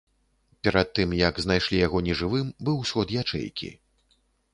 Перад 0.67 0.87
тым, 0.99 1.09
як 1.19 1.41
знайшлі 1.45 1.81
яго 1.87 2.01
нежывым, 2.07 2.47
быў 2.71 2.81
сход 2.93 3.13
ячэйкі. 3.23 3.69